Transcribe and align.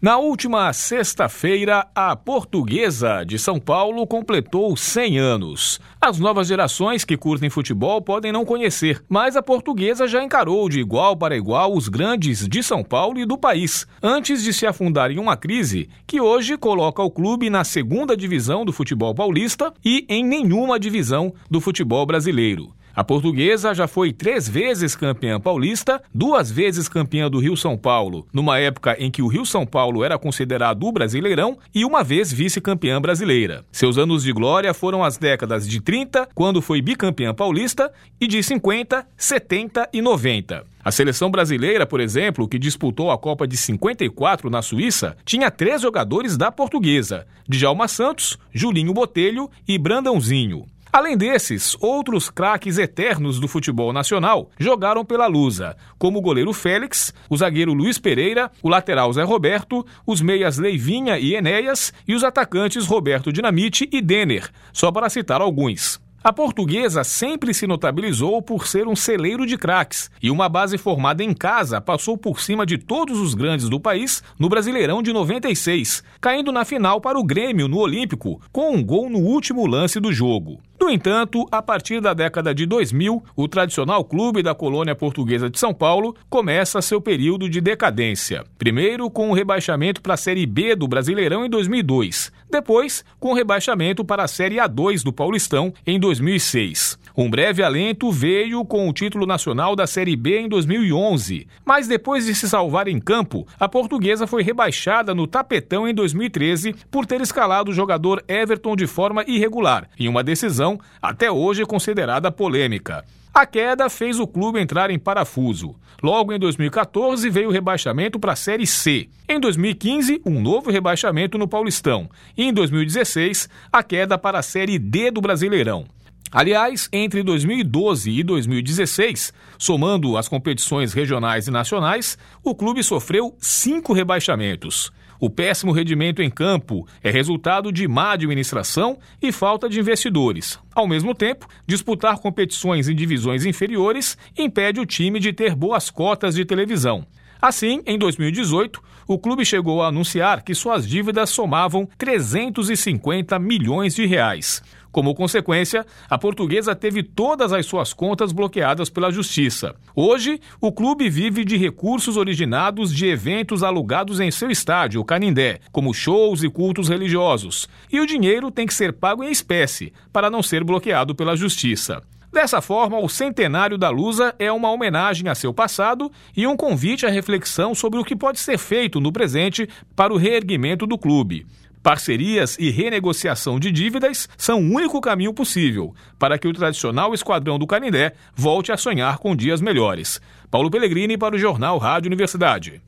Na 0.00 0.16
última 0.16 0.72
sexta-feira, 0.72 1.84
a 1.92 2.14
Portuguesa 2.14 3.24
de 3.24 3.36
São 3.36 3.58
Paulo 3.58 4.06
completou 4.06 4.76
100 4.76 5.18
anos. 5.18 5.80
As 6.00 6.20
novas 6.20 6.46
gerações 6.46 7.04
que 7.04 7.16
curtem 7.16 7.50
futebol 7.50 8.00
podem 8.00 8.30
não 8.30 8.44
conhecer, 8.44 9.02
mas 9.08 9.34
a 9.34 9.42
Portuguesa 9.42 10.06
já 10.06 10.22
encarou 10.22 10.68
de 10.68 10.78
igual 10.78 11.16
para 11.16 11.36
igual 11.36 11.74
os 11.74 11.88
grandes 11.88 12.46
de 12.46 12.62
São 12.62 12.84
Paulo 12.84 13.18
e 13.18 13.26
do 13.26 13.36
país, 13.36 13.88
antes 14.00 14.44
de 14.44 14.52
se 14.52 14.68
afundar 14.68 15.10
em 15.10 15.18
uma 15.18 15.36
crise 15.36 15.88
que 16.06 16.20
hoje 16.20 16.56
coloca 16.56 17.02
o 17.02 17.10
clube 17.10 17.50
na 17.50 17.64
segunda 17.64 18.16
divisão 18.16 18.64
do 18.64 18.72
futebol 18.72 19.12
paulista 19.12 19.74
e 19.84 20.06
em 20.08 20.24
nenhuma 20.24 20.78
divisão 20.78 21.34
do 21.50 21.60
futebol 21.60 22.06
brasileiro. 22.06 22.72
A 22.98 23.04
portuguesa 23.04 23.72
já 23.72 23.86
foi 23.86 24.12
três 24.12 24.48
vezes 24.48 24.96
campeã 24.96 25.38
paulista, 25.38 26.02
duas 26.12 26.50
vezes 26.50 26.88
campeã 26.88 27.30
do 27.30 27.38
Rio 27.38 27.56
São 27.56 27.78
Paulo, 27.78 28.26
numa 28.32 28.58
época 28.58 28.96
em 28.98 29.08
que 29.08 29.22
o 29.22 29.28
Rio 29.28 29.46
São 29.46 29.64
Paulo 29.64 30.02
era 30.02 30.18
considerado 30.18 30.84
o 30.84 30.90
brasileirão, 30.90 31.56
e 31.72 31.84
uma 31.84 32.02
vez 32.02 32.32
vice-campeã 32.32 33.00
brasileira. 33.00 33.64
Seus 33.70 33.98
anos 33.98 34.24
de 34.24 34.32
glória 34.32 34.74
foram 34.74 35.04
as 35.04 35.16
décadas 35.16 35.68
de 35.68 35.80
30, 35.80 36.28
quando 36.34 36.60
foi 36.60 36.82
bicampeã 36.82 37.32
paulista, 37.32 37.92
e 38.20 38.26
de 38.26 38.42
50, 38.42 39.06
70 39.16 39.90
e 39.92 40.02
90. 40.02 40.64
A 40.84 40.90
seleção 40.90 41.30
brasileira, 41.30 41.86
por 41.86 42.00
exemplo, 42.00 42.48
que 42.48 42.58
disputou 42.58 43.12
a 43.12 43.18
Copa 43.18 43.46
de 43.46 43.56
54 43.56 44.50
na 44.50 44.60
Suíça, 44.60 45.16
tinha 45.24 45.52
três 45.52 45.82
jogadores 45.82 46.36
da 46.36 46.50
portuguesa: 46.50 47.26
Djalma 47.48 47.86
Santos, 47.86 48.36
Julinho 48.52 48.92
Botelho 48.92 49.48
e 49.68 49.78
Brandãozinho. 49.78 50.64
Além 50.92 51.16
desses, 51.16 51.76
outros 51.80 52.30
craques 52.30 52.78
eternos 52.78 53.38
do 53.38 53.46
futebol 53.46 53.92
nacional 53.92 54.50
jogaram 54.58 55.04
pela 55.04 55.26
Lusa, 55.26 55.76
como 55.98 56.18
o 56.18 56.22
goleiro 56.22 56.52
Félix, 56.52 57.12
o 57.28 57.36
zagueiro 57.36 57.74
Luiz 57.74 57.98
Pereira, 57.98 58.50
o 58.62 58.68
lateral 58.68 59.12
Zé 59.12 59.22
Roberto, 59.22 59.84
os 60.06 60.20
meias 60.20 60.56
Leivinha 60.56 61.18
e 61.18 61.34
Enéas 61.34 61.92
e 62.06 62.14
os 62.14 62.24
atacantes 62.24 62.86
Roberto 62.86 63.32
Dinamite 63.32 63.88
e 63.92 64.00
Denner, 64.00 64.48
só 64.72 64.90
para 64.90 65.10
citar 65.10 65.40
alguns. 65.40 66.00
A 66.22 66.32
portuguesa 66.32 67.04
sempre 67.04 67.54
se 67.54 67.66
notabilizou 67.66 68.42
por 68.42 68.66
ser 68.66 68.88
um 68.88 68.96
celeiro 68.96 69.46
de 69.46 69.56
craques 69.56 70.10
e 70.20 70.30
uma 70.30 70.48
base 70.48 70.76
formada 70.76 71.22
em 71.22 71.32
casa 71.32 71.80
passou 71.80 72.18
por 72.18 72.40
cima 72.40 72.66
de 72.66 72.76
todos 72.76 73.18
os 73.20 73.34
grandes 73.34 73.68
do 73.68 73.78
país 73.78 74.22
no 74.38 74.48
Brasileirão 74.48 75.00
de 75.00 75.12
96, 75.12 76.02
caindo 76.20 76.50
na 76.50 76.64
final 76.64 77.00
para 77.00 77.18
o 77.18 77.24
Grêmio 77.24 77.68
no 77.68 77.78
Olímpico 77.78 78.40
com 78.50 78.74
um 78.74 78.82
gol 78.82 79.08
no 79.08 79.20
último 79.20 79.64
lance 79.64 80.00
do 80.00 80.12
jogo. 80.12 80.60
No 80.88 80.94
entanto, 80.94 81.46
a 81.52 81.60
partir 81.60 82.00
da 82.00 82.14
década 82.14 82.54
de 82.54 82.64
2000, 82.64 83.22
o 83.36 83.46
tradicional 83.46 84.02
clube 84.02 84.42
da 84.42 84.54
colônia 84.54 84.94
portuguesa 84.94 85.50
de 85.50 85.58
São 85.58 85.74
Paulo 85.74 86.16
começa 86.30 86.80
seu 86.80 86.98
período 86.98 87.46
de 87.46 87.60
decadência. 87.60 88.42
Primeiro, 88.56 89.10
com 89.10 89.28
o 89.28 89.34
rebaixamento 89.34 90.00
para 90.00 90.14
a 90.14 90.16
Série 90.16 90.46
B 90.46 90.74
do 90.74 90.88
Brasileirão 90.88 91.44
em 91.44 91.50
2002. 91.50 92.32
Depois, 92.50 93.04
com 93.20 93.32
o 93.32 93.34
rebaixamento 93.34 94.02
para 94.02 94.24
a 94.24 94.28
Série 94.28 94.56
A2 94.56 95.04
do 95.04 95.12
Paulistão 95.12 95.74
em 95.86 96.00
2006. 96.00 96.98
Um 97.14 97.28
breve 97.28 97.62
alento 97.62 98.10
veio 98.10 98.64
com 98.64 98.88
o 98.88 98.92
título 98.92 99.26
nacional 99.26 99.76
da 99.76 99.86
Série 99.86 100.16
B 100.16 100.40
em 100.40 100.48
2011. 100.48 101.46
Mas 101.66 101.86
depois 101.86 102.24
de 102.24 102.34
se 102.34 102.48
salvar 102.48 102.88
em 102.88 102.98
campo, 102.98 103.46
a 103.60 103.68
portuguesa 103.68 104.26
foi 104.26 104.42
rebaixada 104.42 105.14
no 105.14 105.26
tapetão 105.26 105.86
em 105.86 105.92
2013 105.92 106.74
por 106.90 107.04
ter 107.04 107.20
escalado 107.20 107.70
o 107.70 107.74
jogador 107.74 108.24
Everton 108.26 108.74
de 108.74 108.86
forma 108.86 109.24
irregular, 109.26 109.88
em 109.98 110.08
uma 110.08 110.24
decisão 110.24 110.77
até 111.00 111.30
hoje 111.30 111.64
considerada 111.64 112.30
polêmica. 112.30 113.04
A 113.32 113.46
queda 113.46 113.88
fez 113.88 114.18
o 114.18 114.26
clube 114.26 114.60
entrar 114.60 114.90
em 114.90 114.98
parafuso. 114.98 115.76
Logo 116.02 116.32
em 116.32 116.38
2014 116.38 117.28
veio 117.28 117.48
o 117.48 117.52
rebaixamento 117.52 118.18
para 118.18 118.32
a 118.32 118.36
Série 118.36 118.66
C. 118.66 119.08
Em 119.28 119.38
2015, 119.38 120.22
um 120.24 120.40
novo 120.40 120.70
rebaixamento 120.70 121.36
no 121.36 121.46
Paulistão. 121.46 122.08
E 122.36 122.44
em 122.44 122.52
2016, 122.52 123.48
a 123.72 123.82
queda 123.82 124.16
para 124.16 124.38
a 124.38 124.42
Série 124.42 124.78
D 124.78 125.10
do 125.10 125.20
Brasileirão. 125.20 125.86
Aliás, 126.30 126.88
entre 126.92 127.22
2012 127.22 128.10
e 128.10 128.22
2016, 128.22 129.32
somando 129.58 130.16
as 130.16 130.28
competições 130.28 130.92
regionais 130.92 131.46
e 131.46 131.50
nacionais, 131.50 132.18
o 132.44 132.54
clube 132.54 132.82
sofreu 132.82 133.34
cinco 133.38 133.92
rebaixamentos. 133.92 134.92
O 135.20 135.28
péssimo 135.28 135.72
rendimento 135.72 136.22
em 136.22 136.30
campo 136.30 136.86
é 137.02 137.10
resultado 137.10 137.72
de 137.72 137.88
má 137.88 138.12
administração 138.12 138.98
e 139.20 139.32
falta 139.32 139.68
de 139.68 139.80
investidores. 139.80 140.58
Ao 140.72 140.86
mesmo 140.86 141.12
tempo, 141.12 141.48
disputar 141.66 142.18
competições 142.18 142.88
em 142.88 142.94
divisões 142.94 143.44
inferiores 143.44 144.16
impede 144.36 144.78
o 144.78 144.86
time 144.86 145.18
de 145.18 145.32
ter 145.32 145.56
boas 145.56 145.90
cotas 145.90 146.36
de 146.36 146.44
televisão. 146.44 147.04
Assim, 147.40 147.82
em 147.86 147.98
2018, 147.98 148.82
o 149.06 149.18
clube 149.18 149.44
chegou 149.44 149.82
a 149.82 149.88
anunciar 149.88 150.42
que 150.42 150.54
suas 150.54 150.86
dívidas 150.86 151.30
somavam 151.30 151.88
350 151.96 153.38
milhões 153.38 153.94
de 153.94 154.06
reais. 154.06 154.62
Como 154.90 155.14
consequência, 155.14 155.84
a 156.08 156.16
portuguesa 156.16 156.74
teve 156.74 157.02
todas 157.02 157.52
as 157.52 157.66
suas 157.66 157.92
contas 157.92 158.32
bloqueadas 158.32 158.88
pela 158.88 159.10
justiça. 159.10 159.74
Hoje, 159.94 160.40
o 160.60 160.72
clube 160.72 161.08
vive 161.10 161.44
de 161.44 161.56
recursos 161.56 162.16
originados 162.16 162.94
de 162.94 163.06
eventos 163.06 163.62
alugados 163.62 164.20
em 164.20 164.30
seu 164.30 164.50
estádio, 164.50 165.00
o 165.00 165.04
Canindé, 165.04 165.60
como 165.70 165.94
shows 165.94 166.42
e 166.42 166.48
cultos 166.48 166.88
religiosos. 166.88 167.68
E 167.92 168.00
o 168.00 168.06
dinheiro 168.06 168.50
tem 168.50 168.66
que 168.66 168.74
ser 168.74 168.92
pago 168.92 169.22
em 169.22 169.30
espécie, 169.30 169.92
para 170.12 170.30
não 170.30 170.42
ser 170.42 170.64
bloqueado 170.64 171.14
pela 171.14 171.36
justiça. 171.36 172.02
Dessa 172.32 172.60
forma, 172.60 172.98
o 172.98 173.08
centenário 173.08 173.78
da 173.78 173.88
Lusa 173.88 174.34
é 174.38 174.52
uma 174.52 174.70
homenagem 174.70 175.28
a 175.28 175.34
seu 175.34 175.52
passado 175.52 176.12
e 176.36 176.46
um 176.46 176.56
convite 176.56 177.06
à 177.06 177.08
reflexão 177.08 177.74
sobre 177.74 177.98
o 177.98 178.04
que 178.04 178.14
pode 178.14 178.38
ser 178.38 178.58
feito 178.58 179.00
no 179.00 179.12
presente 179.12 179.68
para 179.96 180.12
o 180.12 180.16
reerguimento 180.16 180.86
do 180.86 180.98
clube. 180.98 181.46
Parcerias 181.82 182.56
e 182.58 182.70
renegociação 182.70 183.58
de 183.58 183.70
dívidas 183.70 184.28
são 184.36 184.60
o 184.60 184.74
único 184.74 185.00
caminho 185.00 185.32
possível 185.32 185.94
para 186.18 186.38
que 186.38 186.46
o 186.46 186.52
tradicional 186.52 187.14
esquadrão 187.14 187.58
do 187.58 187.66
Canindé 187.66 188.12
volte 188.34 188.70
a 188.70 188.76
sonhar 188.76 189.18
com 189.18 189.34
dias 189.34 189.60
melhores. 189.60 190.20
Paulo 190.50 190.70
Pellegrini 190.70 191.16
para 191.16 191.34
o 191.34 191.38
Jornal 191.38 191.78
Rádio 191.78 192.08
Universidade. 192.08 192.82